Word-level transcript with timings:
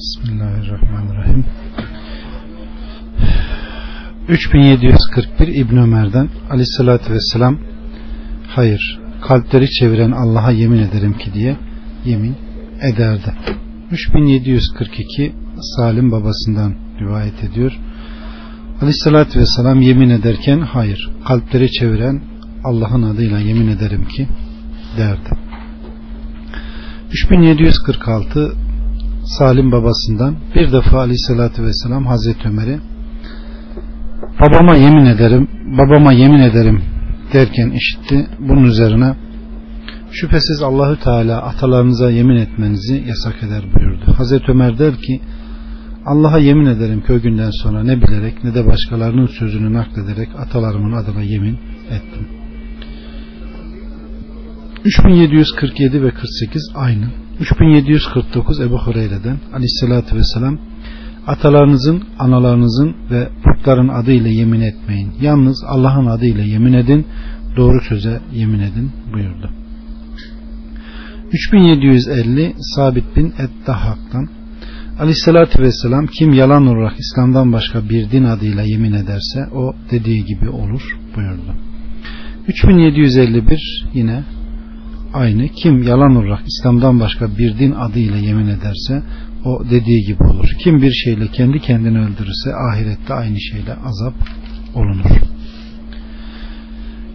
Bismillahirrahmanirrahim. 0.00 1.44
3741 4.28 5.48
İbn 5.48 5.76
Ömer'den 5.76 6.28
Aleyhisselatü 6.50 7.12
Vesselam 7.12 7.58
hayır 8.48 9.00
kalpleri 9.22 9.70
çeviren 9.70 10.10
Allah'a 10.10 10.50
yemin 10.50 10.78
ederim 10.78 11.18
ki 11.18 11.34
diye 11.34 11.56
yemin 12.04 12.36
ederdi. 12.92 13.34
3742 13.90 15.32
Salim 15.76 16.12
babasından 16.12 16.74
rivayet 17.00 17.44
ediyor. 17.44 17.72
Aleyhisselatü 18.80 19.40
Vesselam 19.40 19.80
yemin 19.80 20.10
ederken 20.10 20.60
hayır 20.60 21.10
kalpleri 21.26 21.70
çeviren 21.70 22.22
Allah'ın 22.64 23.02
adıyla 23.02 23.38
yemin 23.38 23.68
ederim 23.68 24.04
ki 24.04 24.28
derdi. 24.98 25.30
3746 27.10 28.69
Salim 29.38 29.72
babasından 29.72 30.36
bir 30.54 30.72
defa 30.72 30.98
aleyhissalatü 30.98 31.62
vesselam 31.62 32.06
Hazreti 32.06 32.48
Ömer'i 32.48 32.80
babama 34.40 34.76
yemin 34.76 35.04
ederim 35.04 35.48
babama 35.78 36.12
yemin 36.12 36.40
ederim 36.40 36.82
derken 37.32 37.70
işitti. 37.70 38.26
Bunun 38.38 38.64
üzerine 38.64 39.14
şüphesiz 40.12 40.62
Allahü 40.62 40.98
Teala 41.00 41.42
atalarınıza 41.42 42.10
yemin 42.10 42.36
etmenizi 42.36 43.04
yasak 43.08 43.42
eder 43.42 43.62
buyurdu. 43.74 44.14
Hazreti 44.16 44.52
Ömer 44.52 44.78
der 44.78 44.96
ki 44.96 45.20
Allah'a 46.06 46.38
yemin 46.38 46.66
ederim 46.66 47.00
ki 47.00 47.12
o 47.12 47.20
günden 47.20 47.50
sonra 47.50 47.82
ne 47.82 48.02
bilerek 48.02 48.44
ne 48.44 48.54
de 48.54 48.66
başkalarının 48.66 49.26
sözünü 49.26 49.72
naklederek 49.72 50.28
atalarımın 50.38 50.92
adına 50.92 51.22
yemin 51.22 51.58
ettim. 51.90 52.26
3747 54.84 56.02
ve 56.02 56.10
48 56.10 56.72
aynı. 56.74 57.06
3749 57.40 58.60
Ebu 58.60 58.78
Hureyre'den 58.78 59.38
aleyhissalatü 59.52 60.16
vesselam 60.16 60.58
atalarınızın, 61.26 62.02
analarınızın 62.18 62.96
ve 63.10 63.28
putların 63.44 63.88
adıyla 63.88 64.30
yemin 64.30 64.60
etmeyin. 64.60 65.12
Yalnız 65.20 65.64
Allah'ın 65.68 66.06
adıyla 66.06 66.44
yemin 66.44 66.72
edin, 66.72 67.06
doğru 67.56 67.80
söze 67.88 68.20
yemin 68.32 68.60
edin 68.60 68.92
buyurdu. 69.12 69.50
3750 71.32 72.54
Sabit 72.74 73.16
bin 73.16 73.32
Eddahak'tan 73.38 74.28
Aleyhissalatü 74.98 75.62
Vesselam 75.62 76.06
kim 76.06 76.32
yalan 76.32 76.66
olarak 76.66 77.00
İslam'dan 77.00 77.52
başka 77.52 77.88
bir 77.88 78.10
din 78.10 78.24
adıyla 78.24 78.62
yemin 78.62 78.92
ederse 78.92 79.46
o 79.54 79.74
dediği 79.90 80.24
gibi 80.24 80.48
olur 80.48 80.98
buyurdu. 81.16 81.54
3751 82.48 83.86
yine 83.94 84.22
aynı. 85.14 85.48
Kim 85.48 85.82
yalan 85.82 86.16
olarak 86.16 86.42
İslam'dan 86.46 87.00
başka 87.00 87.38
bir 87.38 87.58
din 87.58 87.72
adıyla 87.72 88.16
yemin 88.16 88.46
ederse 88.46 89.02
o 89.44 89.64
dediği 89.70 90.06
gibi 90.06 90.22
olur. 90.22 90.48
Kim 90.58 90.82
bir 90.82 90.92
şeyle 90.92 91.26
kendi 91.26 91.60
kendini 91.60 91.98
öldürürse 91.98 92.50
ahirette 92.70 93.14
aynı 93.14 93.40
şeyle 93.40 93.74
azap 93.74 94.14
olunur. 94.74 95.30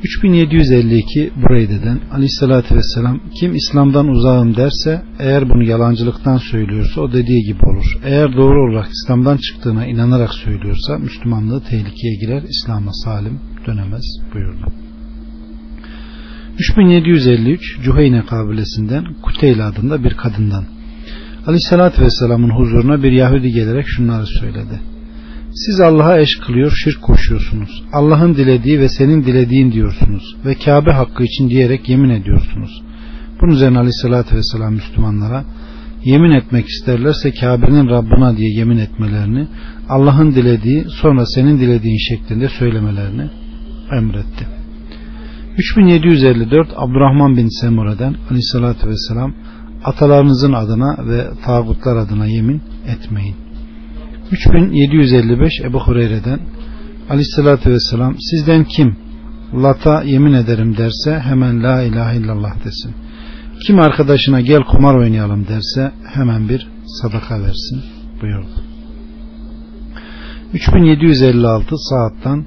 3752 0.03 1.31
Bureyde'den 1.35 1.99
Aleyhisselatü 2.11 2.75
Vesselam 2.75 3.19
kim 3.39 3.55
İslam'dan 3.55 4.07
uzağım 4.07 4.55
derse 4.55 5.01
eğer 5.19 5.49
bunu 5.49 5.63
yalancılıktan 5.63 6.37
söylüyorsa 6.37 7.01
o 7.01 7.13
dediği 7.13 7.43
gibi 7.45 7.65
olur. 7.65 7.99
Eğer 8.03 8.33
doğru 8.33 8.71
olarak 8.71 8.89
İslam'dan 8.91 9.37
çıktığına 9.37 9.85
inanarak 9.85 10.33
söylüyorsa 10.33 10.97
Müslümanlığı 10.97 11.63
tehlikeye 11.63 12.15
girer, 12.21 12.43
İslam'a 12.43 12.91
salim 12.93 13.39
dönemez 13.67 14.03
buyurdu. 14.33 14.84
3753 16.59 17.79
Cüheyne 17.83 18.25
kabilesinden 18.25 19.05
Kuteyl 19.21 19.67
adında 19.67 20.03
bir 20.03 20.13
kadından 20.13 20.65
Aleyhisselatü 21.47 22.01
Vesselam'ın 22.01 22.49
huzuruna 22.49 23.03
bir 23.03 23.11
Yahudi 23.11 23.51
gelerek 23.51 23.85
şunları 23.87 24.25
söyledi. 24.25 24.79
Siz 25.53 25.81
Allah'a 25.81 26.19
eş 26.19 26.35
kılıyor, 26.35 26.73
şirk 26.83 27.01
koşuyorsunuz. 27.01 27.83
Allah'ın 27.93 28.35
dilediği 28.35 28.79
ve 28.79 28.89
senin 28.89 29.23
dilediğin 29.23 29.71
diyorsunuz. 29.71 30.35
Ve 30.45 30.55
Kabe 30.55 30.91
hakkı 30.91 31.23
için 31.23 31.49
diyerek 31.49 31.89
yemin 31.89 32.09
ediyorsunuz. 32.09 32.83
Bunun 33.41 33.51
üzerine 33.51 33.77
Aleyhisselatü 33.77 34.35
Vesselam 34.35 34.73
Müslümanlara 34.73 35.45
yemin 36.03 36.31
etmek 36.31 36.65
isterlerse 36.67 37.31
Kabe'nin 37.31 37.89
Rabbına 37.89 38.37
diye 38.37 38.49
yemin 38.49 38.77
etmelerini, 38.77 39.47
Allah'ın 39.89 40.35
dilediği 40.35 40.85
sonra 40.89 41.25
senin 41.25 41.59
dilediğin 41.59 41.97
şeklinde 41.97 42.49
söylemelerini 42.49 43.29
emretti. 43.97 44.54
3754 45.57 46.73
Abdurrahman 46.75 47.37
bin 47.37 47.61
Semura'dan 47.61 48.15
aleyhissalatü 48.29 48.89
vesselam 48.89 49.33
atalarınızın 49.83 50.53
adına 50.53 50.97
ve 51.07 51.29
tağutlar 51.45 51.95
adına 51.97 52.25
yemin 52.25 52.61
etmeyin. 52.87 53.35
3755 54.31 55.53
Ebu 55.63 55.79
Hureyre'den 55.79 56.39
aleyhissalatü 57.09 57.69
vesselam 57.69 58.15
sizden 58.19 58.63
kim 58.63 58.95
Lat'a 59.53 60.03
yemin 60.03 60.33
ederim 60.33 60.77
derse 60.77 61.19
hemen 61.19 61.63
la 61.63 61.81
ilahe 61.83 62.17
illallah 62.17 62.65
desin. 62.65 62.93
Kim 63.67 63.79
arkadaşına 63.79 64.41
gel 64.41 64.63
kumar 64.63 64.95
oynayalım 64.95 65.47
derse 65.47 65.91
hemen 66.13 66.49
bir 66.49 66.67
sadaka 66.85 67.39
versin 67.39 67.83
buyurdu. 68.21 68.61
3756 70.53 71.75
saatten 71.77 72.45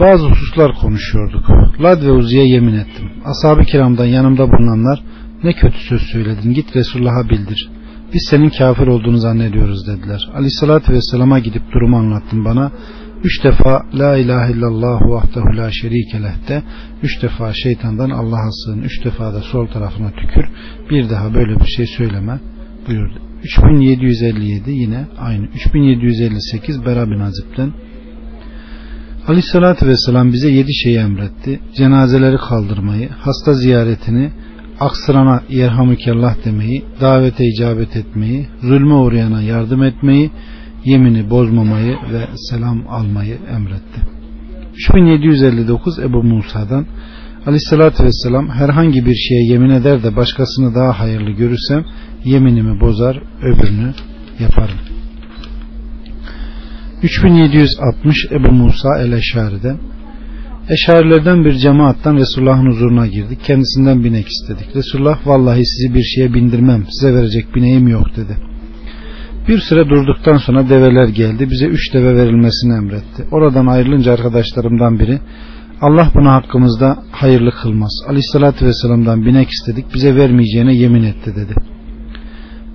bazı 0.00 0.26
hususlar 0.26 0.72
konuşuyorduk. 0.74 1.44
Lad 1.80 2.02
ve 2.02 2.12
Uzi'ye 2.12 2.46
yemin 2.46 2.74
ettim. 2.74 3.10
Ashab-ı 3.24 3.64
kiramdan 3.64 4.06
yanımda 4.06 4.48
bulunanlar 4.48 5.02
ne 5.44 5.52
kötü 5.52 5.78
söz 5.88 6.02
söyledin 6.02 6.54
git 6.54 6.76
Resulullah'a 6.76 7.28
bildir. 7.30 7.70
Biz 8.14 8.26
senin 8.30 8.48
kafir 8.48 8.86
olduğunu 8.86 9.18
zannediyoruz 9.18 9.86
dediler. 9.86 10.28
Aleyhissalatü 10.34 10.92
vesselama 10.92 11.38
gidip 11.38 11.62
durumu 11.72 11.96
anlattım 11.96 12.44
bana. 12.44 12.72
Üç 13.24 13.44
defa 13.44 13.82
La 13.94 14.16
ilahe 14.16 14.52
illallah 14.52 15.00
vahdehu 15.02 15.56
la 15.56 15.70
şerike 15.72 16.22
lehte 16.22 16.62
üç 17.02 17.22
defa 17.22 17.52
şeytandan 17.52 18.10
Allah'a 18.10 18.50
sığın. 18.50 18.82
Üç 18.82 19.04
defa 19.04 19.34
da 19.34 19.40
sol 19.40 19.66
tarafına 19.66 20.10
tükür. 20.10 20.44
Bir 20.90 21.10
daha 21.10 21.34
böyle 21.34 21.60
bir 21.60 21.66
şey 21.76 21.86
söyleme 21.86 22.40
buyurdu. 22.88 23.18
3757 23.44 24.70
yine 24.70 25.06
aynı. 25.18 25.46
3758 25.46 26.86
Bera 26.86 27.06
bin 27.06 27.20
Azib'den 27.20 27.72
Aleyhissalatü 29.30 29.86
vesselam 29.86 30.32
bize 30.32 30.48
yedi 30.48 30.74
şeyi 30.74 30.98
emretti. 30.98 31.60
Cenazeleri 31.76 32.36
kaldırmayı, 32.36 33.08
hasta 33.08 33.54
ziyaretini, 33.54 34.32
aksırana 34.80 35.42
yerhamükallah 35.48 36.44
demeyi, 36.44 36.84
davete 37.00 37.44
icabet 37.44 37.96
etmeyi, 37.96 38.46
zulme 38.62 38.94
uğrayana 38.94 39.42
yardım 39.42 39.82
etmeyi, 39.82 40.30
yemini 40.84 41.30
bozmamayı 41.30 41.96
ve 42.12 42.28
selam 42.50 42.88
almayı 42.88 43.38
emretti. 43.56 44.00
3759 44.74 45.98
Ebu 45.98 46.22
Musa'dan 46.22 46.86
Aleyhissalatü 47.46 48.04
vesselam 48.04 48.48
herhangi 48.48 49.06
bir 49.06 49.14
şeye 49.14 49.44
yemin 49.52 49.70
eder 49.70 50.02
de 50.02 50.16
başkasını 50.16 50.74
daha 50.74 51.00
hayırlı 51.00 51.30
görürsem 51.30 51.84
yeminimi 52.24 52.80
bozar 52.80 53.22
öbürünü 53.42 53.94
yaparım. 54.40 54.89
3760 57.02 58.16
Ebu 58.32 58.52
Musa 58.52 58.98
el-Eşari'den 58.98 59.76
Eşarilerden 60.68 61.44
bir 61.44 61.52
cemaattan 61.52 62.16
Resulullah'ın 62.16 62.66
huzuruna 62.66 63.06
girdik. 63.06 63.40
Kendisinden 63.44 64.04
binek 64.04 64.26
istedik. 64.28 64.76
Resulullah 64.76 65.26
vallahi 65.26 65.62
sizi 65.66 65.94
bir 65.94 66.02
şeye 66.02 66.34
bindirmem. 66.34 66.84
Size 66.90 67.14
verecek 67.14 67.54
bineğim 67.54 67.88
yok 67.88 68.06
dedi. 68.16 68.36
Bir 69.48 69.58
süre 69.58 69.88
durduktan 69.88 70.36
sonra 70.36 70.68
develer 70.68 71.08
geldi. 71.08 71.50
Bize 71.50 71.66
üç 71.66 71.94
deve 71.94 72.16
verilmesini 72.16 72.72
emretti. 72.72 73.26
Oradan 73.30 73.66
ayrılınca 73.66 74.12
arkadaşlarımdan 74.12 74.98
biri 74.98 75.18
Allah 75.80 76.10
buna 76.14 76.34
hakkımızda 76.34 76.96
hayırlı 77.12 77.50
kılmaz. 77.62 78.04
Aleyhissalatü 78.08 78.66
vesselam'dan 78.66 79.26
binek 79.26 79.48
istedik. 79.50 79.94
Bize 79.94 80.16
vermeyeceğine 80.16 80.74
yemin 80.74 81.02
etti 81.02 81.32
dedi. 81.36 81.54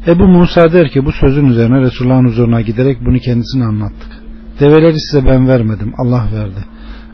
Ebu 0.07 0.27
Musa 0.27 0.73
der 0.73 0.89
ki 0.89 1.05
bu 1.05 1.11
sözün 1.11 1.45
üzerine 1.45 1.81
Resulullah'ın 1.81 2.27
huzuruna 2.27 2.61
giderek 2.61 2.97
bunu 3.05 3.19
kendisine 3.19 3.63
anlattık. 3.63 4.24
Develeri 4.59 4.99
size 4.99 5.25
ben 5.25 5.47
vermedim. 5.47 5.93
Allah 5.97 6.29
verdi. 6.33 6.65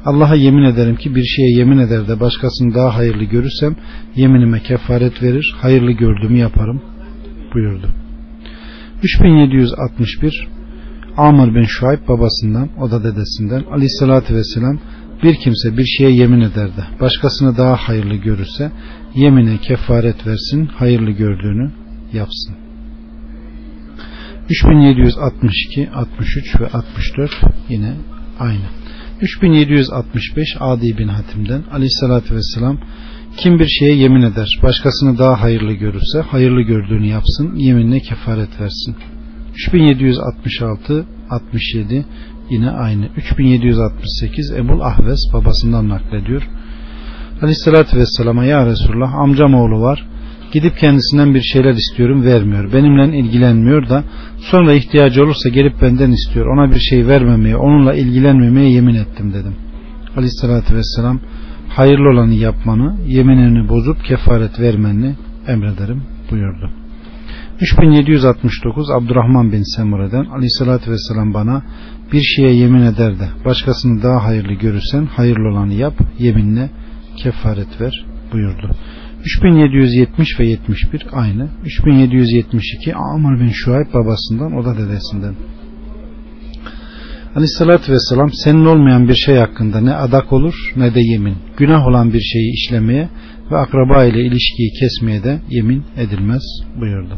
Allah'a 0.06 0.36
yemin 0.36 0.64
ederim 0.64 0.96
ki 0.96 1.16
bir 1.16 1.24
şeye 1.24 1.58
yemin 1.58 1.78
eder 1.78 2.08
de 2.08 2.20
başkasını 2.20 2.74
daha 2.76 2.96
hayırlı 2.96 3.24
görürsem 3.24 3.76
yeminime 4.16 4.60
kefaret 4.60 5.24
verir, 5.24 5.56
hayırlı 5.62 5.92
gördüğümü 5.92 6.38
yaparım 6.38 6.82
buyurdu. 7.54 7.90
3761 9.04 10.48
Amr 11.18 11.56
bin 11.56 11.64
Şuayb 11.64 12.08
babasından 12.08 12.70
o 12.82 12.92
da 12.92 13.04
dedesinden 13.04 13.64
aleyhissalatü 13.72 14.36
vesselam 14.36 14.80
bir 15.24 15.36
kimse 15.36 15.78
bir 15.78 15.86
şeye 15.86 16.12
yemin 16.12 16.42
eder 16.42 16.68
de 16.68 17.00
başkasını 17.02 17.58
daha 17.58 17.76
hayırlı 17.76 18.16
görürse 18.16 18.72
yemine 19.16 19.58
kefaret 19.58 20.28
versin 20.28 20.66
hayırlı 20.66 21.12
gördüğünü 21.12 21.72
yapsın. 22.14 22.56
3762, 24.50 25.90
63 25.96 26.60
ve 26.60 26.68
64 26.68 27.32
yine 27.70 27.94
aynı. 28.40 28.66
3765 29.22 30.48
Adi 30.60 30.98
bin 30.98 31.08
Hatim'den 31.08 31.64
aleyhissalatü 31.72 32.36
vesselam 32.36 32.78
kim 33.38 33.60
bir 33.60 33.68
şeye 33.68 33.96
yemin 33.96 34.22
eder 34.22 34.60
başkasını 34.64 35.18
daha 35.18 35.42
hayırlı 35.42 35.74
görürse 35.74 36.22
hayırlı 36.22 36.62
gördüğünü 36.62 37.08
yapsın 37.08 37.56
yeminine 37.56 38.00
kefaret 38.00 38.62
versin 38.62 38.96
3766 39.54 41.06
67 41.30 42.06
yine 42.50 42.70
aynı. 42.70 43.06
3768 43.18 44.52
Ebul 44.52 44.80
Ahves 44.80 45.20
babasından 45.34 45.90
naklediyor. 45.90 46.42
Aleyhissalatü 47.42 47.98
Vesselam'a 47.98 48.46
ya 48.46 48.66
Resulullah 48.66 49.14
amcam 49.14 49.54
oğlu 49.54 49.82
var. 49.82 50.08
Gidip 50.52 50.78
kendisinden 50.78 51.34
bir 51.34 51.42
şeyler 51.42 51.74
istiyorum 51.74 52.24
vermiyor. 52.26 52.74
Benimle 52.74 53.18
ilgilenmiyor 53.18 53.90
da 53.90 54.04
sonra 54.38 54.74
ihtiyacı 54.74 55.24
olursa 55.24 55.50
gelip 55.50 55.82
benden 55.82 56.12
istiyor. 56.12 56.46
Ona 56.46 56.72
bir 56.76 56.80
şey 56.80 57.08
vermemeye, 57.08 57.56
onunla 57.56 57.94
ilgilenmemeye 57.94 58.70
yemin 58.70 58.96
ettim 58.96 59.34
dedim. 59.34 59.56
Aleyhissalatü 60.16 60.76
Vesselam 60.76 61.20
hayırlı 61.70 62.10
olanı 62.10 62.34
yapmanı, 62.34 62.98
yeminini 63.08 63.70
bozup 63.70 64.04
kefaret 64.04 64.60
vermenini 64.60 65.16
emrederim 65.48 66.04
buyurdu. 66.32 66.70
3769 67.62 68.92
Abdurrahman 68.92 69.52
bin 69.52 69.76
Semura'dan 69.76 70.26
Aleyhisselatü 70.26 70.92
Vesselam 70.92 71.34
bana 71.34 71.64
bir 72.12 72.22
şeye 72.22 72.54
yemin 72.54 72.82
eder 72.82 73.20
de 73.20 73.28
başkasını 73.46 74.04
daha 74.04 74.24
hayırlı 74.24 74.54
görürsen 74.54 75.06
hayırlı 75.06 75.50
olanı 75.50 75.74
yap 75.74 75.94
yeminle 76.20 76.70
kefaret 77.18 77.82
ver 77.82 78.06
buyurdu. 78.34 78.72
3770 79.26 80.40
ve 80.40 80.48
71 80.48 81.06
aynı. 81.12 81.50
3772 81.66 82.96
Amr 82.96 83.40
bin 83.40 83.50
Şuayb 83.50 83.94
babasından 83.94 84.54
o 84.54 84.66
da 84.66 84.78
dedesinden. 84.78 85.36
Aleyhissalatü 87.36 87.92
Vesselam 87.92 88.30
senin 88.34 88.66
olmayan 88.66 89.08
bir 89.08 89.16
şey 89.16 89.36
hakkında 89.36 89.82
ne 89.82 89.94
adak 89.94 90.34
olur 90.34 90.56
ne 90.76 90.96
de 90.96 91.00
yemin. 91.00 91.36
Günah 91.58 91.88
olan 91.88 92.14
bir 92.14 92.22
şeyi 92.22 92.54
işlemeye 92.54 93.10
ve 93.52 93.58
akraba 93.58 94.06
ile 94.06 94.22
ilişkiyi 94.22 94.72
kesmeye 94.80 95.24
de 95.24 95.42
yemin 95.50 95.84
edilmez 95.98 96.44
buyurdu. 96.80 97.18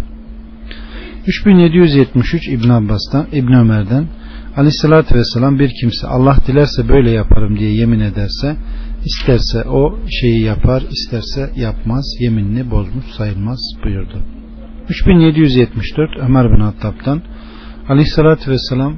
3773 1.27 2.47
İbn 2.47 2.69
Abbas'tan 2.69 3.27
İbn 3.33 3.53
Ömer'den 3.53 4.07
Aleyhissalatü 4.57 5.15
Vesselam 5.15 5.59
bir 5.59 5.71
kimse 5.81 6.07
Allah 6.07 6.37
dilerse 6.47 6.89
böyle 6.89 7.11
yaparım 7.11 7.59
diye 7.59 7.73
yemin 7.73 7.99
ederse 7.99 8.55
isterse 9.05 9.69
o 9.69 9.99
şeyi 10.21 10.41
yapar 10.41 10.83
isterse 10.91 11.51
yapmaz 11.55 12.05
yeminini 12.19 12.71
bozmuş 12.71 13.05
sayılmaz 13.17 13.59
buyurdu. 13.83 14.23
3774 14.89 16.17
Ömer 16.19 16.51
bin 16.51 16.59
Hattab'dan 16.59 17.21
Aleyhissalatü 17.89 18.51
Vesselam 18.51 18.97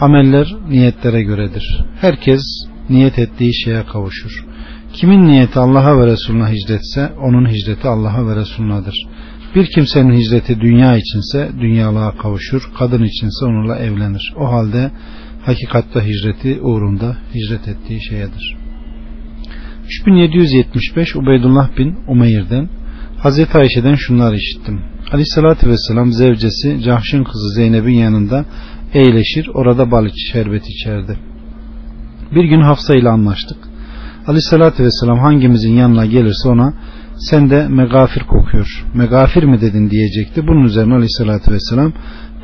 ameller 0.00 0.56
niyetlere 0.68 1.22
göredir. 1.22 1.84
Herkes 2.00 2.42
niyet 2.90 3.18
ettiği 3.18 3.54
şeye 3.54 3.82
kavuşur. 3.82 4.44
Kimin 4.92 5.28
niyeti 5.28 5.58
Allah'a 5.58 6.00
ve 6.00 6.06
Resulüne 6.06 6.48
hicretse 6.52 7.12
onun 7.22 7.48
hicreti 7.48 7.88
Allah'a 7.88 8.26
ve 8.26 8.36
Resulünedir. 8.36 9.06
Bir 9.54 9.66
kimsenin 9.66 10.12
hicreti 10.12 10.60
dünya 10.60 10.96
içinse 10.96 11.50
dünyalığa 11.60 12.16
kavuşur, 12.16 12.70
kadın 12.78 13.04
içinse 13.04 13.44
onunla 13.44 13.78
evlenir. 13.78 14.34
O 14.36 14.52
halde 14.52 14.90
hakikatte 15.44 16.00
hicreti 16.00 16.60
uğrunda 16.60 17.16
hicret 17.34 17.68
ettiği 17.68 18.04
şeyedir. 18.08 18.67
3775 19.88 21.16
Ubeydullah 21.16 21.78
bin 21.78 21.94
Umeyr'den 22.08 22.68
Hazreti 23.18 23.58
Ayşe'den 23.58 23.94
şunlar 23.94 24.34
işittim. 24.34 24.80
Aleyhissalatü 25.12 25.68
vesselam 25.68 26.12
zevcesi 26.12 26.82
Cahş'ın 26.82 27.24
kızı 27.24 27.48
Zeynep'in 27.54 27.94
yanında 27.94 28.44
eğleşir, 28.94 29.48
orada 29.54 29.90
balık 29.90 30.12
şerbet 30.32 30.62
içerdi. 30.68 31.18
Bir 32.34 32.44
gün 32.44 32.60
Hafsa 32.60 32.94
ile 32.94 33.08
anlaştık. 33.08 33.58
Aleyhissalatü 34.26 34.84
vesselam 34.84 35.18
hangimizin 35.18 35.72
yanına 35.72 36.06
gelirse 36.06 36.48
ona 36.48 36.74
sen 37.18 37.50
de 37.50 37.68
megafir 37.68 38.20
kokuyor. 38.20 38.86
Megafir 38.94 39.44
mi 39.44 39.60
dedin 39.60 39.90
diyecekti. 39.90 40.46
Bunun 40.46 40.64
üzerine 40.64 40.94
aleyhissalatü 40.94 41.52
vesselam 41.52 41.92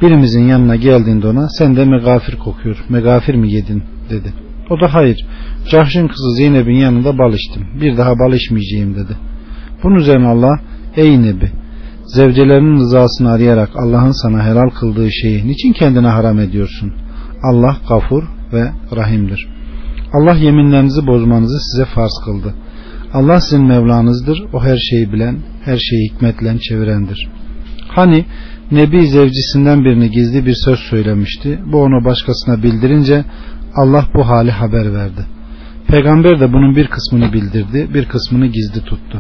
birimizin 0.03 0.45
yanına 0.45 0.77
geldiğinde 0.77 1.27
ona 1.27 1.49
sen 1.49 1.77
de 1.77 1.85
megafir 1.85 2.37
kokuyor. 2.37 2.85
Megafir 2.89 3.35
mi 3.35 3.53
yedin 3.53 3.83
dedi. 4.11 4.33
O 4.71 4.81
da 4.81 4.95
hayır. 4.95 5.27
Cahş'ın 5.71 6.09
kızı 6.09 6.35
Zeynep'in 6.37 6.75
yanında 6.75 7.19
bal 7.19 7.33
içtim. 7.33 7.67
Bir 7.81 7.97
daha 7.97 8.19
bal 8.19 8.33
içmeyeceğim 8.33 8.95
dedi. 8.95 9.17
Bunun 9.83 9.95
üzerine 9.95 10.27
Allah 10.27 10.61
ey 10.97 11.23
Nebi 11.23 11.51
zevcelerinin 12.07 12.81
rızasını 12.81 13.31
arayarak 13.31 13.71
Allah'ın 13.77 14.23
sana 14.23 14.45
helal 14.47 14.71
kıldığı 14.71 15.13
şeyi 15.13 15.49
niçin 15.49 15.73
kendine 15.73 16.07
haram 16.07 16.39
ediyorsun? 16.39 16.93
Allah 17.43 17.77
gafur 17.89 18.25
ve 18.53 18.73
rahimdir. 18.97 19.49
Allah 20.13 20.35
yeminlerinizi 20.35 21.07
bozmanızı 21.07 21.59
size 21.61 21.85
farz 21.85 22.21
kıldı. 22.25 22.55
Allah 23.13 23.41
sizin 23.41 23.67
Mevlanızdır. 23.67 24.43
O 24.53 24.63
her 24.63 24.77
şeyi 24.77 25.13
bilen, 25.13 25.39
her 25.65 25.77
şeyi 25.77 26.11
hikmetle 26.11 26.59
çevirendir. 26.59 27.29
Hani 27.89 28.25
Nebi 28.73 29.07
zevcisinden 29.07 29.85
birini 29.85 30.11
gizli 30.11 30.47
bir 30.47 30.55
söz 30.65 30.79
söylemişti. 30.79 31.59
Bu 31.73 31.83
onu 31.83 32.05
başkasına 32.05 32.63
bildirince 32.63 33.25
Allah 33.77 34.07
bu 34.15 34.29
hali 34.29 34.51
haber 34.51 34.95
verdi. 34.95 35.27
Peygamber 35.89 36.41
de 36.41 36.53
bunun 36.53 36.77
bir 36.77 36.87
kısmını 36.87 37.33
bildirdi, 37.33 37.89
bir 37.95 38.05
kısmını 38.05 38.47
gizli 38.47 38.81
tuttu. 38.85 39.19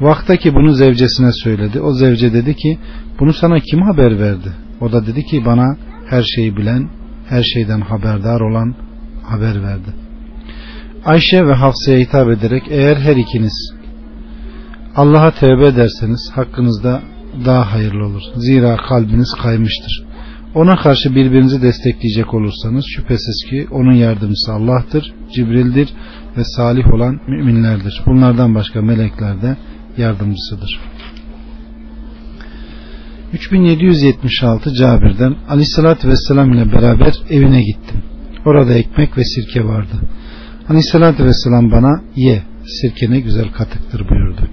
Vaktaki 0.00 0.54
bunu 0.54 0.72
zevcesine 0.72 1.32
söyledi. 1.32 1.80
O 1.80 1.92
zevce 1.92 2.32
dedi 2.32 2.56
ki 2.56 2.78
bunu 3.20 3.32
sana 3.32 3.60
kim 3.60 3.82
haber 3.82 4.18
verdi? 4.20 4.52
O 4.80 4.92
da 4.92 5.06
dedi 5.06 5.24
ki 5.24 5.44
bana 5.44 5.76
her 6.06 6.22
şeyi 6.22 6.56
bilen, 6.56 6.88
her 7.28 7.42
şeyden 7.42 7.80
haberdar 7.80 8.40
olan 8.40 8.74
haber 9.22 9.62
verdi. 9.62 9.90
Ayşe 11.04 11.46
ve 11.46 11.54
Hafsa'ya 11.54 11.98
hitap 11.98 12.28
ederek 12.28 12.62
eğer 12.70 12.96
her 12.96 13.16
ikiniz 13.16 13.74
Allah'a 14.96 15.30
tevbe 15.30 15.66
ederseniz 15.66 16.32
hakkınızda 16.34 17.02
daha 17.44 17.72
hayırlı 17.72 18.06
olur. 18.06 18.22
Zira 18.36 18.76
kalbiniz 18.76 19.34
kaymıştır. 19.42 20.04
Ona 20.54 20.76
karşı 20.76 21.14
birbirinizi 21.14 21.62
destekleyecek 21.62 22.34
olursanız 22.34 22.84
şüphesiz 22.96 23.44
ki 23.50 23.66
onun 23.70 23.92
yardımcısı 23.92 24.52
Allah'tır, 24.52 25.14
Cibril'dir 25.34 25.88
ve 26.36 26.44
salih 26.44 26.92
olan 26.94 27.20
müminlerdir. 27.28 28.02
Bunlardan 28.06 28.54
başka 28.54 28.82
melekler 28.82 29.42
de 29.42 29.56
yardımcısıdır. 29.96 30.80
3776 33.32 34.74
Cabir'den 34.74 35.36
Aleyhisselatü 35.48 36.08
Vesselam 36.08 36.52
ile 36.52 36.72
beraber 36.72 37.12
evine 37.30 37.62
gittim. 37.62 38.02
Orada 38.46 38.74
ekmek 38.74 39.18
ve 39.18 39.24
sirke 39.24 39.64
vardı. 39.64 39.94
Aleyhisselatü 40.68 41.24
Vesselam 41.24 41.70
bana 41.70 42.02
ye 42.16 42.42
sirke 42.64 43.10
ne 43.10 43.20
güzel 43.20 43.52
katıktır 43.52 44.08
buyurdu. 44.08 44.48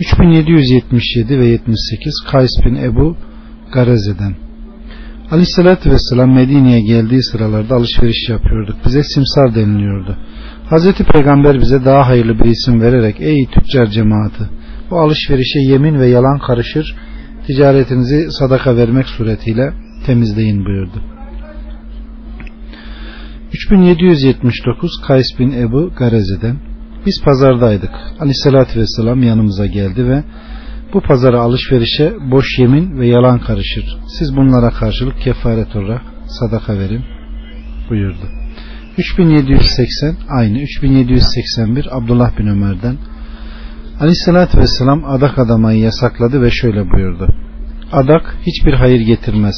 3777 0.00 1.38
ve 1.38 1.46
78 1.46 2.14
Kays 2.30 2.50
bin 2.64 2.74
Ebu 2.74 3.16
Garaze'den 3.72 4.34
Aleyhisselatü 5.30 5.90
Vesselam 5.90 6.34
Medine'ye 6.34 6.80
geldiği 6.80 7.22
sıralarda 7.22 7.74
alışveriş 7.74 8.28
yapıyorduk. 8.28 8.76
Bize 8.86 9.02
simsar 9.02 9.54
deniliyordu. 9.54 10.18
Hazreti 10.70 11.04
Peygamber 11.04 11.60
bize 11.60 11.84
daha 11.84 12.08
hayırlı 12.08 12.38
bir 12.38 12.44
isim 12.44 12.80
vererek 12.80 13.20
ey 13.20 13.46
tüccar 13.46 13.86
cemaati 13.86 14.44
bu 14.90 14.98
alışverişe 14.98 15.58
yemin 15.58 16.00
ve 16.00 16.06
yalan 16.06 16.38
karışır 16.38 16.96
ticaretinizi 17.46 18.32
sadaka 18.32 18.76
vermek 18.76 19.06
suretiyle 19.06 19.72
temizleyin 20.06 20.64
buyurdu. 20.64 21.02
3779 23.52 24.90
Kays 25.06 25.38
bin 25.38 25.52
Ebu 25.52 25.92
Gareze'den 25.98 26.56
biz 27.06 27.22
pazardaydık. 27.24 27.90
Aleyhissalatü 28.20 28.80
vesselam 28.80 29.22
yanımıza 29.22 29.66
geldi 29.66 30.08
ve 30.08 30.24
bu 30.94 31.00
pazara 31.00 31.40
alışverişe 31.40 32.12
boş 32.30 32.58
yemin 32.58 33.00
ve 33.00 33.06
yalan 33.06 33.38
karışır. 33.38 33.98
Siz 34.18 34.36
bunlara 34.36 34.70
karşılık 34.70 35.20
kefaret 35.20 35.76
olarak 35.76 36.02
sadaka 36.26 36.78
verin 36.78 37.04
buyurdu. 37.90 38.26
3780 38.98 40.16
aynı 40.28 40.60
3781 40.60 41.96
Abdullah 41.96 42.38
bin 42.38 42.46
Ömer'den 42.46 42.96
Aleyhissalatü 44.00 44.58
vesselam 44.58 45.04
adak 45.04 45.38
adamayı 45.38 45.80
yasakladı 45.80 46.42
ve 46.42 46.50
şöyle 46.50 46.90
buyurdu. 46.90 47.28
Adak 47.92 48.36
hiçbir 48.46 48.72
hayır 48.72 49.00
getirmez. 49.00 49.56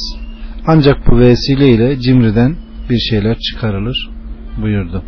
Ancak 0.67 1.11
bu 1.11 1.19
vesileyle 1.19 1.99
cimriden 1.99 2.55
bir 2.89 2.99
şeyler 2.99 3.37
çıkarılır 3.39 4.09
buyurdu. 4.61 5.03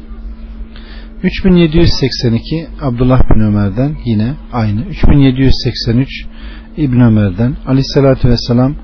3782 1.24 2.67
Abdullah 2.81 3.19
bin 3.36 3.39
Ömer'den 3.39 3.95
yine 4.05 4.34
aynı. 4.53 4.86
3783 4.86 6.25
İbn 6.77 7.00
Ömer'den 7.00 7.55
Aleyhisselatü 7.67 8.29
Vesselam 8.29 8.75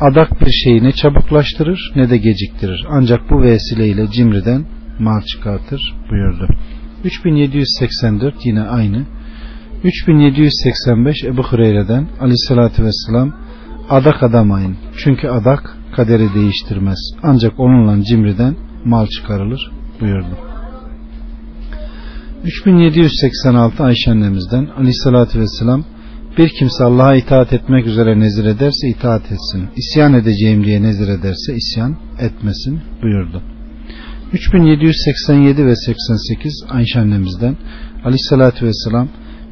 adak 0.00 0.40
bir 0.40 0.50
şeyi 0.64 0.84
ne 0.84 0.92
çabuklaştırır 0.92 1.92
ne 1.96 2.10
de 2.10 2.16
geciktirir. 2.16 2.86
Ancak 2.90 3.30
bu 3.30 3.42
vesileyle 3.42 4.10
cimriden 4.10 4.64
mal 4.98 5.22
çıkartır 5.22 5.94
buyurdu. 6.10 6.48
3784 7.04 8.34
yine 8.46 8.62
aynı. 8.62 9.06
3785 9.84 11.24
Ebu 11.24 11.42
Hureyre'den 11.42 12.08
Aleyhisselatü 12.20 12.84
Vesselam 12.84 13.32
adak 13.90 14.22
adamayın. 14.22 14.76
Çünkü 14.96 15.28
adak 15.28 15.76
kaderi 15.96 16.34
değiştirmez. 16.34 16.98
Ancak 17.22 17.60
onunla 17.60 18.04
cimriden 18.04 18.56
mal 18.84 19.06
çıkarılır 19.06 19.70
buyurdu. 20.00 20.47
3786 22.44 23.84
Ayşe 23.84 24.10
annemizden 24.10 24.66
Aleyhisselatü 24.76 25.40
Vesselam 25.40 25.84
Bir 26.38 26.48
kimse 26.48 26.84
Allah'a 26.84 27.14
itaat 27.14 27.52
etmek 27.52 27.86
üzere 27.86 28.20
nezir 28.20 28.44
ederse 28.44 28.88
itaat 28.88 29.22
etsin. 29.32 29.68
İsyan 29.76 30.14
edeceğim 30.14 30.64
diye 30.64 30.82
nezir 30.82 31.08
ederse 31.08 31.54
isyan 31.56 31.96
etmesin 32.20 32.80
buyurdu. 33.02 33.42
3787 34.32 35.66
ve 35.66 35.76
88 35.76 36.64
Ayşe 36.70 37.00
annemizden 37.00 37.56
Aleyhisselatü 38.04 38.66
Vesselam 38.66 39.08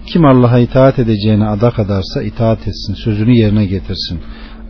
kim 0.07 0.25
Allah'a 0.25 0.59
itaat 0.59 0.99
edeceğine 0.99 1.47
adak 1.47 1.79
adarsa 1.79 2.23
itaat 2.23 2.69
etsin, 2.69 2.95
sözünü 2.95 3.37
yerine 3.37 3.67
getirsin. 3.67 4.21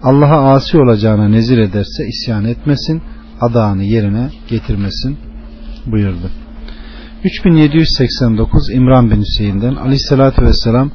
Allah'a 0.02 0.52
asi 0.54 0.78
olacağına 0.78 1.28
nezir 1.28 1.58
ederse 1.58 2.06
isyan 2.08 2.44
etmesin, 2.44 3.02
adağını 3.40 3.84
yerine 3.84 4.30
getirmesin 4.48 5.16
buyurdu. 5.86 6.30
3789 7.26 8.70
İmran 8.70 9.10
bin 9.10 9.20
Hüseyin'den 9.20 9.74
Aleyhisselatü 9.74 10.42
Vesselam 10.42 10.90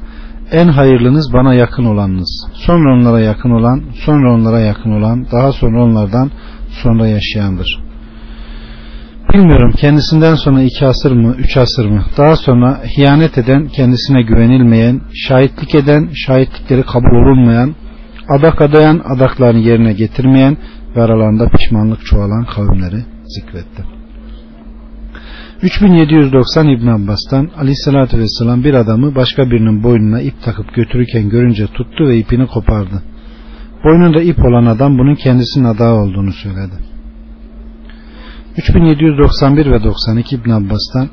en 0.52 0.68
hayırlınız 0.68 1.32
bana 1.32 1.54
yakın 1.54 1.84
olanınız. 1.84 2.46
Sonra 2.54 2.94
onlara 2.94 3.20
yakın 3.20 3.50
olan, 3.50 3.82
sonra 4.04 4.34
onlara 4.34 4.60
yakın 4.60 4.90
olan, 4.90 5.26
daha 5.32 5.52
sonra 5.52 5.82
onlardan 5.82 6.30
sonra 6.82 7.06
yaşayandır. 7.06 7.82
Bilmiyorum 9.34 9.72
kendisinden 9.76 10.34
sonra 10.34 10.62
iki 10.62 10.86
asır 10.86 11.12
mı, 11.12 11.34
üç 11.38 11.56
asır 11.56 11.86
mı? 11.86 12.04
Daha 12.18 12.36
sonra 12.36 12.80
hiyanet 12.96 13.38
eden, 13.38 13.68
kendisine 13.68 14.22
güvenilmeyen, 14.22 15.00
şahitlik 15.14 15.74
eden, 15.74 16.08
şahitlikleri 16.14 16.82
kabul 16.82 17.16
olunmayan, 17.16 17.74
adak 18.28 18.62
adayan, 18.62 19.02
adaklarını 19.16 19.60
yerine 19.60 19.92
getirmeyen 19.92 20.56
ve 20.96 21.02
aralarında 21.02 21.48
pişmanlık 21.48 22.06
çoğalan 22.06 22.44
kavimleri 22.44 23.04
zikretti. 23.24 24.01
3790 25.62 26.68
İbn 26.68 26.86
Abbas'tan 26.86 27.50
Aleyhisselatü 27.56 28.18
Vesselam 28.18 28.64
bir 28.64 28.74
adamı 28.74 29.14
başka 29.14 29.50
birinin 29.50 29.82
boynuna 29.82 30.20
ip 30.20 30.42
takıp 30.42 30.74
götürürken 30.74 31.28
görünce 31.28 31.66
tuttu 31.66 32.08
ve 32.08 32.18
ipini 32.18 32.46
kopardı. 32.46 33.02
Boynunda 33.84 34.22
ip 34.22 34.38
olan 34.38 34.64
adam 34.64 34.98
bunun 34.98 35.14
kendisinin 35.14 35.64
adağı 35.64 35.94
olduğunu 35.94 36.32
söyledi. 36.32 36.74
3791 38.56 39.70
ve 39.70 39.82
92 39.84 40.36
İbn 40.36 40.50
Abbas'tan 40.50 41.08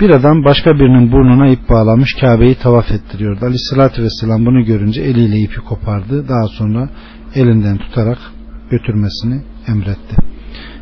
bir 0.00 0.10
adam 0.10 0.44
başka 0.44 0.74
birinin 0.74 1.12
burnuna 1.12 1.48
ip 1.48 1.70
bağlamış 1.70 2.14
Kabe'yi 2.20 2.54
tavaf 2.54 2.90
ettiriyordu. 2.90 3.44
Aleyhissalatü 3.44 4.02
vesselam 4.02 4.46
bunu 4.46 4.64
görünce 4.64 5.02
eliyle 5.02 5.36
ipi 5.36 5.60
kopardı. 5.60 6.28
Daha 6.28 6.48
sonra 6.48 6.88
elinden 7.34 7.78
tutarak 7.78 8.18
götürmesini 8.70 9.42
emretti. 9.68 10.23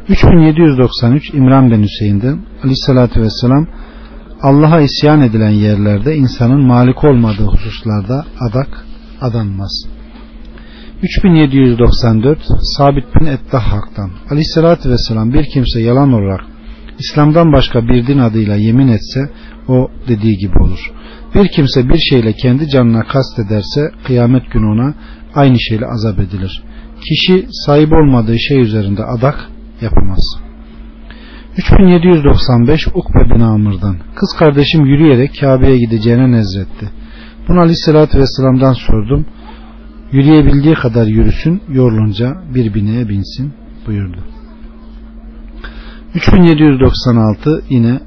3793 0.09 1.35
İmran 1.35 1.71
bin 1.71 1.83
Hüseyin'den 1.83 2.39
Aleyhissalatü 2.63 3.23
vesselam 3.23 3.67
Allah'a 4.43 4.81
isyan 4.81 5.23
edilen 5.23 5.51
yerlerde 5.51 6.17
insanın 6.17 6.67
malik 6.67 7.05
olmadığı 7.05 7.45
hususlarda 7.45 8.25
adak 8.51 8.87
adanmaz. 9.21 9.87
3794 11.03 12.39
Sabit 12.79 13.05
bin 13.15 13.27
Ettahhak'tan 13.27 14.11
Aleyhissalatü 14.31 14.91
vesselam 14.91 15.33
bir 15.33 15.45
kimse 15.45 15.81
yalan 15.81 16.13
olarak 16.13 16.45
İslam'dan 16.99 17.53
başka 17.53 17.89
bir 17.89 18.07
din 18.07 18.19
adıyla 18.19 18.57
yemin 18.57 18.89
etse 18.89 19.21
o 19.69 19.91
dediği 20.09 20.37
gibi 20.37 20.59
olur. 20.59 20.93
Bir 21.35 21.49
kimse 21.49 21.89
bir 21.89 21.99
şeyle 21.99 22.33
kendi 22.33 22.69
canına 22.69 23.03
kast 23.03 23.39
ederse 23.39 23.91
kıyamet 24.05 24.51
günü 24.51 24.67
ona 24.67 24.95
aynı 25.35 25.61
şeyle 25.61 25.87
azap 25.87 26.21
edilir. 26.21 26.63
Kişi 27.09 27.47
sahip 27.51 27.93
olmadığı 27.93 28.39
şey 28.39 28.61
üzerinde 28.61 29.05
adak 29.05 29.52
yapamaz. 29.83 30.43
3795 31.57 32.89
Ukbe 32.95 33.35
bin 33.35 33.41
Amr'dan 33.41 33.97
Kız 34.15 34.37
kardeşim 34.39 34.87
yürüyerek 34.87 35.41
Kabe'ye 35.41 35.79
gideceğine 35.79 36.33
nezretti. 36.33 36.91
Bunu 37.49 37.61
Aleyhisselatü 37.61 38.19
Vesselam'dan 38.19 38.73
sordum. 38.73 39.27
Yürüyebildiği 40.13 40.75
kadar 40.75 41.07
yürüsün, 41.07 41.63
yorulunca 41.69 42.35
bir 42.55 42.75
bineğe 42.75 43.09
binsin 43.09 43.53
buyurdu. 43.87 44.19
3796 46.15 47.63
yine 47.69 48.01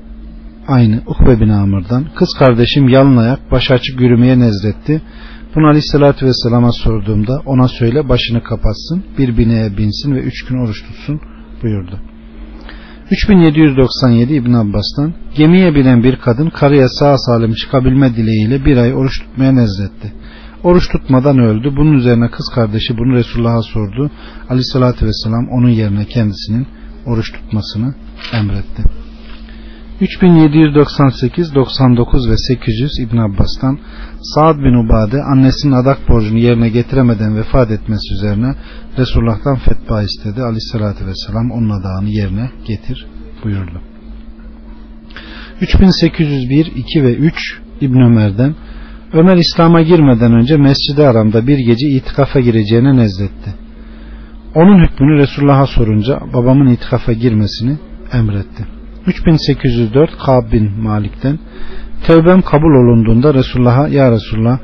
aynı 0.67 1.01
Ukbe 1.08 1.39
bin 1.39 1.50
Amr'dan 1.50 2.05
kız 2.15 2.29
kardeşim 2.39 2.89
yalın 2.89 3.17
ayak 3.17 3.51
baş 3.51 3.72
açık 3.72 4.01
yürümeye 4.01 4.39
nezretti. 4.39 5.01
Bunu 5.55 5.67
Aleyhisselatü 5.67 6.25
Vesselam'a 6.25 6.72
sorduğumda 6.72 7.41
ona 7.46 7.67
söyle 7.67 8.10
başını 8.10 8.44
kapatsın 8.44 9.03
bir 9.17 9.38
bineğe 9.38 9.77
binsin 9.77 10.15
ve 10.15 10.20
üç 10.20 10.46
gün 10.46 10.58
oruç 10.65 10.84
tutsun 10.84 11.22
buyurdu. 11.66 12.00
3797 13.12 14.34
İbn 14.34 14.54
Abbas'tan 14.54 15.14
gemiye 15.36 15.76
binen 15.76 16.04
bir 16.04 16.16
kadın 16.16 16.50
karıya 16.50 16.90
sağ 16.90 17.18
salim 17.18 17.54
çıkabilme 17.54 18.16
dileğiyle 18.16 18.66
bir 18.66 18.78
ay 18.78 18.94
oruç 18.94 19.20
tutmaya 19.20 19.52
nezretti. 19.52 20.14
Oruç 20.64 20.90
tutmadan 20.90 21.40
öldü. 21.40 21.74
Bunun 21.78 21.94
üzerine 21.94 22.30
kız 22.30 22.52
kardeşi 22.56 22.98
bunu 22.98 23.14
Resulullah'a 23.14 23.62
sordu. 23.62 24.12
Aleyhissalatü 24.50 25.06
vesselam 25.06 25.48
onun 25.52 25.70
yerine 25.70 26.06
kendisinin 26.06 26.68
oruç 27.06 27.32
tutmasını 27.32 27.96
emretti. 28.34 28.84
3798, 30.02 31.56
99 31.56 32.30
ve 32.30 32.38
800 32.38 33.00
İbn 33.00 33.18
Abbas'tan 33.18 33.80
Saad 34.22 34.58
bin 34.58 34.86
Ubade 34.86 35.24
annesinin 35.24 35.74
adak 35.74 36.10
borcunu 36.10 36.40
yerine 36.40 36.70
getiremeden 36.70 37.38
vefat 37.38 37.72
etmesi 37.72 38.14
üzerine 38.14 38.56
Resulullah'tan 38.98 39.56
fetva 39.56 40.04
istedi. 40.04 40.42
Aleyhissalatü 40.42 41.06
vesselam 41.06 41.52
onun 41.52 41.70
adağını 41.70 42.10
yerine 42.10 42.50
getir 42.68 43.06
buyurdu. 43.44 43.82
3801, 45.62 46.66
2 46.75 47.04
ve 47.04 47.16
3 47.16 47.34
İbn 47.82 48.00
Ömer'den 48.00 48.56
Ömer 49.14 49.38
İslam'a 49.38 49.82
girmeden 49.82 50.34
önce 50.34 50.58
Mescid-i 50.58 51.04
Aram'da 51.04 51.48
bir 51.48 51.58
gece 51.58 51.88
itikafa 51.88 52.40
gireceğine 52.40 52.98
nezletti. 52.98 53.54
Onun 54.56 54.88
hükmünü 54.88 55.18
Resulullah'a 55.18 55.68
sorunca 55.68 56.20
babamın 56.34 56.68
itikafa 56.68 57.14
girmesini 57.14 57.78
emretti. 58.14 58.66
3804 59.06 60.18
Kab 60.26 60.52
bin 60.52 60.82
Malik'ten 60.82 61.40
Tevbem 62.08 62.42
kabul 62.42 62.74
olunduğunda 62.74 63.34
Resulullah'a 63.34 63.88
Ya 63.88 64.12
Resulullah 64.12 64.60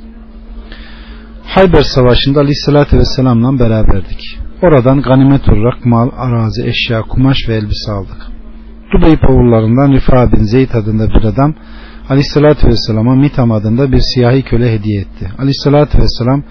Hayber 1.55 1.81
Savaşı'nda 1.81 2.39
Aleyhisselatü 2.39 2.97
Vesselam'la 2.97 3.59
beraberdik. 3.59 4.39
Oradan 4.61 5.01
ganimet 5.01 5.49
olarak 5.49 5.85
mal, 5.85 6.09
arazi, 6.17 6.67
eşya, 6.67 7.01
kumaş 7.01 7.37
ve 7.49 7.55
elbise 7.55 7.91
aldık. 7.91 8.21
Dubey 8.93 9.15
pavullarından 9.15 9.91
Rifa 9.91 10.31
bin 10.31 10.43
Zeyd 10.43 10.73
adında 10.73 11.09
bir 11.09 11.23
adam 11.23 11.55
Aleyhisselatü 12.09 12.67
Vesselam'a 12.67 13.15
Mitam 13.15 13.51
adında 13.51 13.91
bir 13.91 14.01
siyahi 14.13 14.43
köle 14.43 14.73
hediye 14.73 15.01
etti. 15.01 15.31
Aleyhisselatü 15.39 15.97
Vesselam 15.97 16.43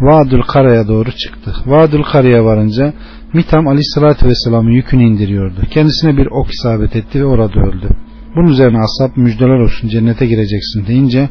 Vadül 0.00 0.42
Kara'ya 0.42 0.88
doğru 0.88 1.10
çıktı. 1.12 1.54
Vadül 1.66 2.02
Kara'ya 2.02 2.44
varınca 2.44 2.92
Mitam 3.34 3.68
Aleyhisselatü 3.68 4.26
Vesselam'ın 4.26 4.70
yükünü 4.70 5.02
indiriyordu. 5.02 5.60
Kendisine 5.70 6.16
bir 6.16 6.26
ok 6.26 6.50
isabet 6.50 6.96
etti 6.96 7.20
ve 7.20 7.24
orada 7.24 7.60
öldü. 7.60 7.88
Bunun 8.36 8.48
üzerine 8.48 8.78
ashab 8.78 9.16
müjdeler 9.16 9.58
olsun 9.58 9.88
cennete 9.88 10.26
gireceksin 10.26 10.86
deyince 10.86 11.28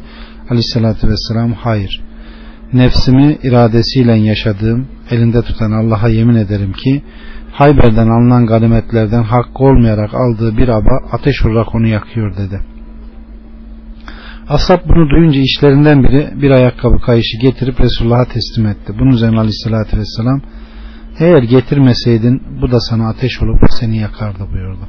Aleyhisselatü 0.50 1.08
Vesselam 1.08 1.52
hayır 1.52 2.11
nefsimi 2.72 3.38
iradesiyle 3.42 4.12
yaşadığım, 4.12 4.86
elinde 5.10 5.42
tutan 5.42 5.72
Allah'a 5.72 6.08
yemin 6.08 6.34
ederim 6.34 6.72
ki 6.72 7.02
Hayber'den 7.52 8.08
alınan 8.08 8.46
ganimetlerden 8.46 9.22
hakkı 9.22 9.64
olmayarak 9.64 10.14
aldığı 10.14 10.56
bir 10.56 10.68
aba 10.68 11.00
ateş 11.12 11.44
olarak 11.44 11.74
onu 11.74 11.86
yakıyor 11.86 12.36
dedi. 12.36 12.60
Ashab 14.48 14.88
bunu 14.88 15.10
duyunca 15.10 15.40
işlerinden 15.40 16.02
biri 16.02 16.42
bir 16.42 16.50
ayakkabı 16.50 16.98
kayışı 16.98 17.38
getirip 17.42 17.80
Resulullah'a 17.80 18.24
teslim 18.24 18.66
etti. 18.66 18.92
Bunun 18.98 19.10
üzerine 19.10 19.38
aleyhissalatü 19.38 19.98
vesselam 19.98 20.40
eğer 21.20 21.42
getirmeseydin 21.42 22.42
bu 22.62 22.70
da 22.70 22.80
sana 22.80 23.08
ateş 23.08 23.42
olup 23.42 23.58
seni 23.80 23.96
yakardı 23.96 24.46
buyurdu. 24.52 24.88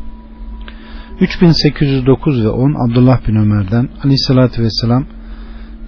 3809 1.22 2.44
ve 2.46 2.50
10 2.50 2.90
Abdullah 2.90 3.28
bin 3.28 3.36
Ömer'den 3.36 3.90
aleyhissalatü 4.04 4.64
vesselam 4.64 5.06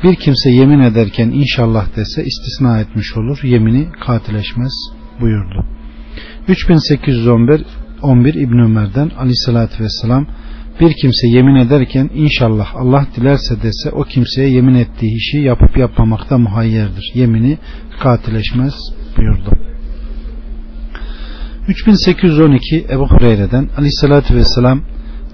bir 0.04 0.16
kimse 0.16 0.50
yemin 0.50 0.80
ederken 0.80 1.30
inşallah 1.30 1.96
dese 1.96 2.24
istisna 2.24 2.80
etmiş 2.80 3.18
olur. 3.18 3.40
Yemini 3.44 3.88
katileşmez 4.06 4.74
buyurdu. 5.22 5.66
3811 6.48 7.62
11 8.02 8.34
İbn 8.34 8.60
Ömer'den 8.60 9.12
Ali 9.18 9.36
sallallahu 9.36 9.84
vesselam 9.84 10.28
bir 10.80 10.94
kimse 11.02 11.28
yemin 11.28 11.56
ederken 11.56 12.10
inşallah 12.16 12.76
Allah 12.76 13.08
dilerse 13.16 13.62
dese 13.64 13.92
o 13.92 14.04
kimseye 14.04 14.50
yemin 14.50 14.76
ettiği 14.76 15.16
işi 15.16 15.38
yapıp 15.38 15.78
yapmamakta 15.78 16.38
muhayyerdir. 16.38 17.12
Yemini 17.14 17.58
katileşmez 18.00 18.74
buyurdu. 19.18 19.52
3812 21.68 22.86
Ebu 22.90 23.08
Hureyre'den 23.08 23.70
Ali 23.78 23.92
sallallahu 23.92 24.36
vesselam 24.36 24.82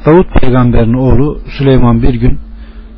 Davut 0.06 0.42
peygamberin 0.42 0.94
oğlu 0.94 1.42
Süleyman 1.58 2.02
bir 2.02 2.14
gün 2.14 2.40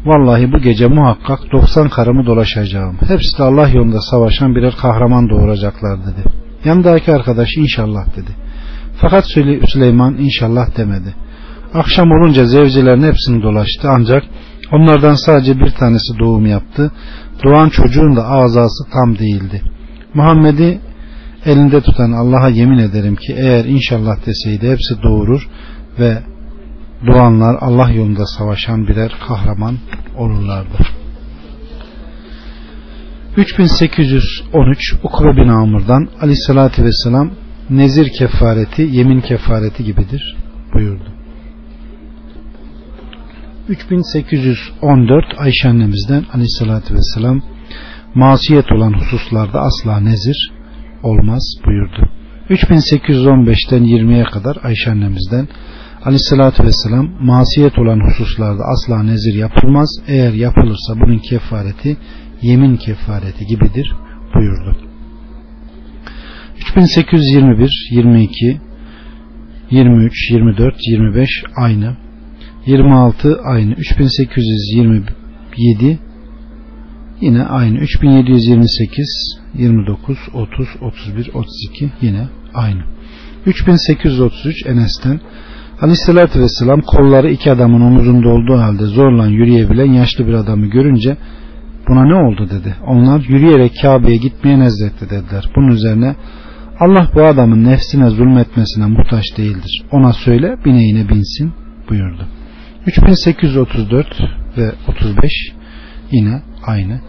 vallahi 0.05 0.51
bu 0.51 0.60
gece 0.60 0.88
muhakkak 0.88 1.39
90 1.51 1.89
karımı 1.89 2.25
dolaşacağım. 2.25 2.98
Hepsi 3.07 3.38
de 3.38 3.43
Allah 3.43 3.69
yolunda 3.69 4.01
savaşan 4.01 4.55
birer 4.55 4.74
kahraman 4.81 5.29
doğuracaklar 5.29 6.00
dedi. 6.00 6.24
Yanındaki 6.65 7.13
arkadaş 7.13 7.50
inşallah 7.57 8.05
dedi. 8.15 8.31
Fakat 9.01 9.25
Süleyman 9.74 10.17
inşallah 10.17 10.77
demedi. 10.77 11.15
Akşam 11.74 12.12
olunca 12.12 12.45
zevcilerin 12.45 13.03
hepsini 13.03 13.43
dolaştı 13.43 13.88
ancak 13.89 14.24
onlardan 14.72 15.13
sadece 15.13 15.60
bir 15.60 15.72
tanesi 15.72 16.19
doğum 16.19 16.45
yaptı. 16.45 16.91
Doğan 17.43 17.69
çocuğun 17.69 18.15
da 18.15 18.27
azası 18.27 18.83
tam 18.93 19.17
değildi. 19.19 19.62
Muhammed'i 20.13 20.79
elinde 21.45 21.81
tutan 21.81 22.12
Allah'a 22.12 22.50
yemin 22.50 22.77
ederim 22.77 23.15
ki 23.15 23.36
eğer 23.38 23.65
inşallah 23.65 24.25
deseydi 24.25 24.72
hepsi 24.72 25.03
doğurur 25.03 25.48
ve 26.00 26.17
doğanlar 27.07 27.57
Allah 27.62 27.91
yolunda 27.91 28.25
savaşan 28.25 28.88
birer 28.88 29.12
kahraman 29.27 29.77
olurlardı. 30.17 30.77
3813 33.38 34.93
Ukbe 35.03 35.38
bin 35.38 35.48
Amr'dan 35.48 36.10
Aleyhisselatü 36.22 36.83
Vesselam 36.83 37.31
nezir 37.69 38.10
kefareti 38.19 38.81
yemin 38.81 39.22
kefareti 39.22 39.83
gibidir 39.83 40.36
buyurdu. 40.74 41.13
3814 43.69 45.25
Ayşe 45.38 45.69
annemizden 45.69 46.25
Aleyhisselatü 46.33 46.93
Vesselam 46.93 47.41
masiyet 48.15 48.72
olan 48.72 48.93
hususlarda 48.93 49.62
asla 49.62 50.00
nezir 50.00 50.51
olmaz 51.03 51.43
buyurdu. 51.65 52.10
3815'ten 52.50 53.83
20'ye 53.83 54.24
kadar 54.24 54.57
Ayşe 54.63 54.91
annemizden 54.91 55.48
Aleyhisselatü 56.05 56.63
Vesselam 56.63 57.10
masiyet 57.19 57.79
olan 57.79 58.00
hususlarda 58.00 58.63
asla 58.63 59.03
nezir 59.03 59.33
yapılmaz. 59.33 59.89
Eğer 60.07 60.33
yapılırsa 60.33 60.95
bunun 60.95 61.19
kefareti 61.19 61.98
yemin 62.41 62.77
kefareti 62.77 63.45
gibidir 63.45 63.95
buyurdu. 64.36 64.77
3821, 66.57 67.89
22, 67.91 68.62
23, 69.72 70.31
24, 70.31 70.75
25 70.88 71.29
aynı. 71.55 71.98
26 72.65 73.39
aynı. 73.43 73.75
3827 73.75 76.00
yine 77.22 77.43
aynı. 77.43 77.79
3728, 77.79 79.39
29, 79.53 80.17
30, 80.33 80.67
31, 80.81 81.29
32 81.33 81.91
yine 82.01 82.27
aynı. 82.53 82.83
3833 83.45 84.65
Enes'ten 84.65 85.19
Aleyhisselatü 85.84 86.40
Vesselam 86.40 86.82
kolları 86.82 87.32
iki 87.32 87.52
adamın 87.52 87.82
omuzunda 87.82 88.30
olduğu 88.30 88.58
halde 88.58 88.86
zorla 88.86 89.28
yürüyebilen 89.28 89.92
yaşlı 89.92 90.28
bir 90.28 90.34
adamı 90.34 90.66
görünce 90.66 91.18
buna 91.88 92.06
ne 92.06 92.16
oldu 92.16 92.50
dedi. 92.50 92.75
Onlar 92.88 93.20
yürüyerek 93.20 93.72
Kabe'ye 93.82 94.18
gitmeye 94.18 94.60
nezletti 94.60 95.10
dediler. 95.10 95.50
Bunun 95.56 95.68
üzerine 95.68 96.16
Allah 96.80 97.08
bu 97.16 97.25
adamın 97.25 97.63
nefsine 97.63 98.10
zulmetmesine 98.10 98.86
muhtaç 98.86 99.25
değildir. 99.38 99.84
Ona 99.92 100.13
söyle 100.13 100.58
bineğine 100.66 101.10
binsin 101.10 101.54
buyurdu. 101.90 102.28
3834 102.88 104.08
ve 104.58 104.72
35 104.88 105.32
yine 106.12 106.42
aynı. 106.66 107.02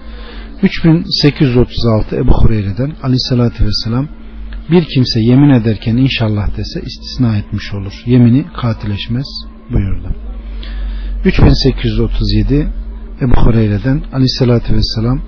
3836 0.63 2.17
Ebu 2.17 2.33
Hureyre'den 2.33 2.93
Aleyhisselatü 3.03 3.65
Vesselam 3.65 4.09
bir 4.71 4.85
kimse 4.85 5.21
yemin 5.21 5.51
ederken 5.51 5.97
inşallah 5.97 6.57
dese 6.57 6.81
istisna 6.81 7.37
etmiş 7.37 7.75
olur. 7.75 8.03
Yemini 8.07 8.45
katileşmez 8.61 9.27
buyurdu. 9.73 10.09
3837 11.25 12.69
Ebu 13.21 13.35
Hureyre'den 13.37 14.03
Aleyhisselatü 14.13 14.75
Vesselam 14.75 15.21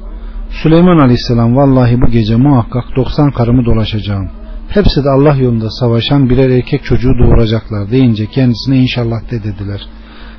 Süleyman 0.50 0.98
Aleyhisselam 0.98 1.56
vallahi 1.56 2.00
bu 2.00 2.06
gece 2.06 2.36
muhakkak 2.36 2.84
90 2.96 3.30
karımı 3.30 3.64
dolaşacağım. 3.64 4.30
Hepsi 4.68 5.04
de 5.04 5.10
Allah 5.10 5.36
yolunda 5.36 5.70
savaşan 5.70 6.30
birer 6.30 6.50
erkek 6.50 6.84
çocuğu 6.84 7.12
doğuracaklar 7.18 7.90
deyince 7.90 8.26
kendisine 8.26 8.78
inşallah 8.78 9.30
de 9.30 9.44
dediler. 9.44 9.80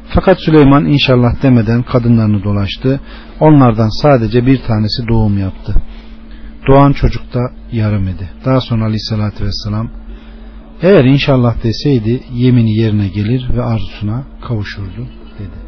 Fakat 0.09 0.41
Süleyman 0.41 0.85
inşallah 0.85 1.43
demeden 1.43 1.83
kadınlarını 1.83 2.43
dolaştı. 2.43 2.99
Onlardan 3.39 4.01
sadece 4.01 4.45
bir 4.45 4.61
tanesi 4.61 5.07
doğum 5.09 5.37
yaptı. 5.37 5.75
Doğan 6.67 6.93
çocuk 6.93 7.33
da 7.33 7.39
yarım 7.71 8.07
idi. 8.07 8.29
Daha 8.45 8.61
sonra 8.61 8.85
aleyhissalatü 8.85 9.45
vesselam 9.45 9.89
eğer 10.81 11.03
inşallah 11.05 11.63
deseydi 11.63 12.23
yemini 12.33 12.77
yerine 12.77 13.07
gelir 13.07 13.49
ve 13.55 13.63
arzusuna 13.63 14.23
kavuşurdu 14.47 15.07
dedi. 15.39 15.66